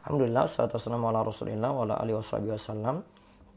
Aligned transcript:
Alhamdulillah, 0.00 0.48
salatu 0.48 0.80
wassalamu 0.80 1.12
ala 1.12 1.20
rasulillah 1.20 1.76
wa 1.76 1.84
ala 1.84 2.00
alihi 2.00 2.16
wasallam. 2.16 3.04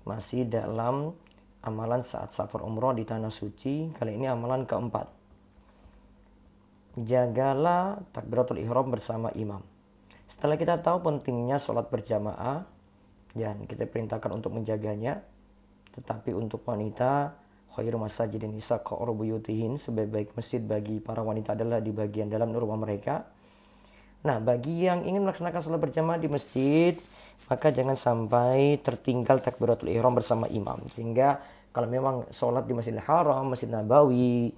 Masih 0.04 0.44
dalam 0.44 1.16
amalan 1.64 2.04
saat 2.04 2.36
safar 2.36 2.68
umroh 2.68 2.92
di 2.92 3.08
Tanah 3.08 3.32
Suci. 3.32 3.96
Kali 3.96 4.20
ini 4.20 4.28
amalan 4.28 4.68
keempat. 4.68 5.08
Jagalah 7.00 7.96
takbiratul 8.12 8.60
ihram 8.60 8.92
bersama 8.92 9.32
imam. 9.40 9.64
Setelah 10.28 10.60
kita 10.60 10.84
tahu 10.84 11.08
pentingnya 11.08 11.64
sholat 11.64 11.88
berjamaah, 11.88 12.68
dan 13.32 13.64
kita 13.64 13.88
perintahkan 13.88 14.36
untuk 14.36 14.52
menjaganya, 14.52 15.24
tetapi 15.96 16.36
untuk 16.36 16.68
wanita, 16.68 17.40
khairu 17.72 17.96
masajidin 17.96 18.52
nisa 18.52 18.84
buyutihin, 18.84 19.80
sebaik-baik 19.80 20.36
masjid 20.36 20.60
bagi 20.60 21.00
para 21.00 21.24
wanita 21.24 21.56
adalah 21.56 21.80
di 21.80 21.96
bagian 21.96 22.28
dalam 22.28 22.52
rumah 22.52 22.78
mereka 22.78 23.32
Nah, 24.24 24.40
bagi 24.40 24.88
yang 24.88 25.04
ingin 25.04 25.28
melaksanakan 25.28 25.60
sholat 25.60 25.84
berjamaah 25.84 26.16
di 26.16 26.32
masjid, 26.32 26.96
maka 27.52 27.76
jangan 27.76 28.00
sampai 28.00 28.80
tertinggal 28.80 29.44
takbiratul 29.44 29.92
ihram 29.92 30.16
bersama 30.16 30.48
imam. 30.48 30.80
Sehingga 30.96 31.44
kalau 31.76 31.92
memang 31.92 32.32
sholat 32.32 32.64
di 32.64 32.72
Masjidil 32.72 33.04
Haram, 33.04 33.52
Masjid 33.52 33.68
Nabawi, 33.68 34.56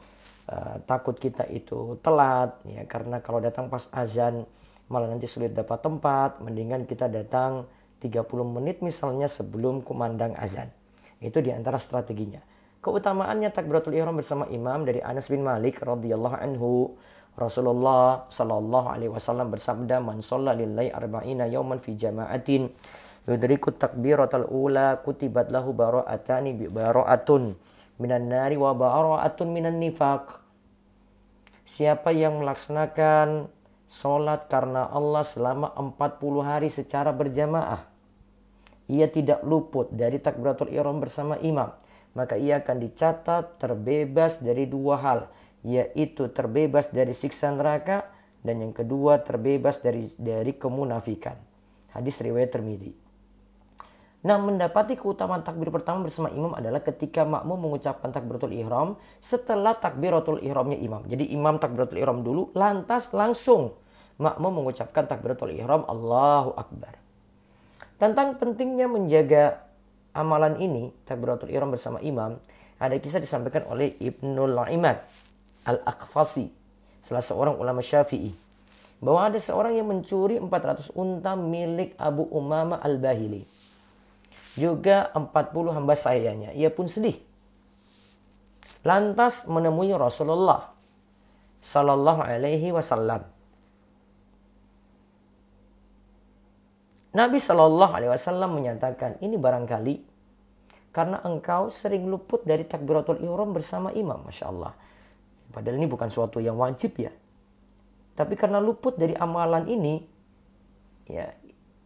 uh, 0.53 0.77
takut 0.85 1.17
kita 1.17 1.49
itu 1.49 1.97
telat, 2.05 2.61
ya 2.69 2.85
karena 2.85 3.17
kalau 3.25 3.41
datang 3.41 3.71
pas 3.71 3.89
azan 3.89 4.45
malah 4.85 5.09
nanti 5.09 5.25
sulit 5.25 5.57
dapat 5.57 5.81
tempat, 5.81 6.37
mendingan 6.45 6.85
kita 6.85 7.09
datang 7.09 7.65
30 8.05 8.21
menit 8.45 8.85
misalnya 8.85 9.25
sebelum 9.25 9.81
kumandang 9.81 10.37
azan. 10.37 10.69
Itu 11.17 11.41
di 11.41 11.49
antara 11.49 11.81
strateginya. 11.81 12.37
Keutamaannya 12.85 13.49
takbiratul 13.49 13.97
ihram 13.97 14.13
bersama 14.13 14.45
imam 14.53 14.85
dari 14.85 15.01
Anas 15.01 15.25
bin 15.33 15.41
Malik 15.41 15.81
radhiyallahu 15.81 16.37
anhu 16.37 16.93
Rasulullah 17.35 18.31
sallallahu 18.31 18.87
alaihi 18.87 19.11
wasallam 19.11 19.51
bersabda 19.51 19.99
man 19.99 20.23
lillahi 20.23 20.91
arba'ina 20.91 21.51
yawman 21.51 21.83
fi 21.83 21.99
jama'atin 21.99 22.71
yudriku 23.27 23.75
takbiratul 23.75 24.47
ula 24.47 25.03
kutibat 25.03 25.51
lahu 25.51 25.75
bara'atani 25.75 26.55
bi 26.55 26.65
bara'atun 26.71 27.51
minan 27.99 28.23
nari 28.27 28.55
wa 28.55 28.71
bara'atun 28.71 29.51
minan 29.51 29.83
nifaq. 29.83 30.43
Siapa 31.65 32.13
yang 32.15 32.39
melaksanakan 32.39 33.51
sholat 33.89 34.47
karena 34.47 34.87
Allah 34.89 35.25
selama 35.25 35.73
40 35.75 36.41
hari 36.45 36.69
secara 36.69 37.13
berjamaah 37.13 37.95
ia 38.85 39.09
tidak 39.09 39.41
luput 39.41 39.89
dari 39.89 40.21
takbiratul 40.21 40.69
ihram 40.69 41.01
bersama 41.01 41.37
imam 41.41 41.73
maka 42.15 42.37
ia 42.37 42.61
akan 42.61 42.77
dicatat 42.85 43.57
terbebas 43.57 44.39
dari 44.39 44.69
dua 44.69 44.95
hal 45.01 45.19
yaitu 45.65 46.29
terbebas 46.29 46.93
dari 46.93 47.17
siksa 47.17 47.49
neraka 47.49 48.05
dan 48.45 48.61
yang 48.61 48.71
kedua 48.77 49.25
terbebas 49.25 49.81
dari 49.81 50.05
dari 50.21 50.53
kemunafikan. 50.53 51.33
Hadis 51.89 52.21
riwayat 52.21 52.53
Tirmizi. 52.53 52.93
Nah, 54.25 54.41
mendapati 54.41 54.97
keutamaan 54.97 55.45
takbir 55.45 55.69
pertama 55.69 56.05
bersama 56.05 56.33
imam 56.33 56.53
adalah 56.57 56.81
ketika 56.81 57.21
makmum 57.21 57.69
mengucapkan 57.69 58.09
takbiratul 58.09 58.53
ihram 58.57 58.97
setelah 59.21 59.77
takbiratul 59.77 60.41
ihramnya 60.41 60.81
imam. 60.81 61.05
Jadi 61.05 61.29
imam 61.29 61.61
takbiratul 61.61 62.01
ihram 62.01 62.25
dulu, 62.25 62.49
lantas 62.57 63.13
langsung 63.13 63.77
makmum 64.17 64.65
mengucapkan 64.65 65.05
takbiratul 65.05 65.53
ihram 65.53 65.85
Allahu 65.85 66.57
Akbar. 66.57 66.97
Tentang 68.01 68.41
pentingnya 68.41 68.89
menjaga 68.89 69.61
amalan 70.17 70.57
ini, 70.57 70.89
takbiratul 71.05 71.53
ihram 71.53 71.69
bersama 71.69 72.01
imam, 72.01 72.41
ada 72.81 72.97
kisah 72.97 73.21
disampaikan 73.21 73.69
oleh 73.69 73.93
Ibnul 74.01 74.57
Imad 74.73 75.05
Al-Aqfasi, 75.65 76.47
salah 77.01 77.25
seorang 77.25 77.57
ulama 77.57 77.81
Syafi'i, 77.81 78.31
bahwa 79.01 79.27
ada 79.27 79.39
seorang 79.41 79.75
yang 79.75 79.89
mencuri 79.89 80.39
400 80.39 80.93
unta 80.95 81.33
milik 81.35 81.97
Abu 81.99 82.29
Umama 82.29 82.79
Al-Bahili. 82.79 83.43
Juga 84.55 85.11
40 85.11 85.75
hamba 85.75 85.99
sayanya. 85.99 86.55
Ia 86.55 86.71
pun 86.71 86.87
sedih. 86.87 87.19
Lantas 88.87 89.49
menemui 89.51 89.91
Rasulullah 89.91 90.71
sallallahu 91.65 92.21
alaihi 92.21 92.71
wasallam. 92.71 93.25
Nabi 97.15 97.39
Shallallahu 97.39 97.95
Alaihi 97.95 98.11
Wasallam 98.11 98.59
menyatakan 98.59 99.15
ini 99.23 99.39
barangkali 99.39 100.03
karena 100.91 101.23
engkau 101.23 101.71
sering 101.71 102.11
luput 102.11 102.43
dari 102.43 102.67
takbiratul 102.67 103.23
ihram 103.23 103.55
bersama 103.55 103.95
imam, 103.95 104.19
masya 104.27 104.51
Allah. 104.51 104.75
Padahal 105.51 105.77
ini 105.77 105.87
bukan 105.89 106.09
suatu 106.09 106.41
yang 106.41 106.57
wajib 106.57 106.97
ya. 106.97 107.11
Tapi 108.15 108.33
karena 108.39 108.63
luput 108.63 108.95
dari 108.95 109.11
amalan 109.17 109.67
ini, 109.67 109.99
ya 111.11 111.27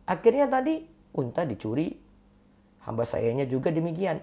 akhirnya 0.06 0.46
tadi 0.46 0.86
unta 1.18 1.42
dicuri, 1.42 1.90
hamba 2.86 3.02
sayanya 3.04 3.50
juga 3.50 3.74
demikian. 3.74 4.22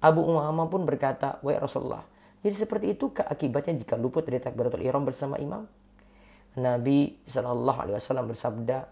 Abu 0.00 0.24
Umamah 0.24 0.70
pun 0.70 0.86
berkata, 0.86 1.42
Wahai 1.44 1.60
Rasulullah, 1.60 2.06
jadi 2.40 2.56
seperti 2.56 2.96
itu 2.96 3.12
akibatnya 3.12 3.76
jika 3.76 4.00
luput 4.00 4.24
dari 4.24 4.40
takbiratul 4.40 4.80
ihram 4.80 5.04
bersama 5.04 5.36
imam? 5.36 5.68
Nabi 6.56 7.20
Shallallahu 7.28 7.78
Alaihi 7.84 7.96
Wasallam 8.00 8.26
bersabda, 8.32 8.88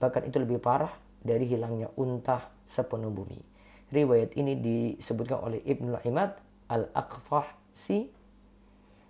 bahkan 0.00 0.24
itu 0.24 0.40
lebih 0.40 0.58
parah 0.58 0.90
dari 1.20 1.44
hilangnya 1.46 1.92
unta 2.00 2.48
sepenuh 2.64 3.12
bumi. 3.12 3.38
Riwayat 3.92 4.34
ini 4.40 4.56
disebutkan 4.58 5.40
oleh 5.40 5.60
Ibnu 5.62 6.00
Imad 6.08 6.36
Al-Aqfah 6.68 7.76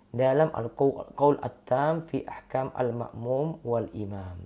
dalam 0.09 0.49
Al-Qaul 0.53 1.37
At-Tam 1.41 2.05
fi 2.09 2.25
Ahkam 2.25 2.73
Al-Ma'mum 2.73 3.61
wal 3.65 3.89
Imam. 3.93 4.37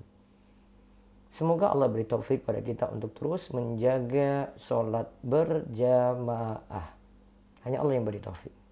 Semoga 1.33 1.73
Allah 1.73 1.89
beri 1.89 2.05
taufik 2.05 2.45
pada 2.45 2.61
kita 2.61 2.93
untuk 2.93 3.17
terus 3.17 3.49
menjaga 3.57 4.53
sholat 4.53 5.09
berjamaah. 5.25 6.87
Hanya 7.65 7.81
Allah 7.81 7.93
yang 7.97 8.05
beri 8.05 8.21
taufik. 8.21 8.62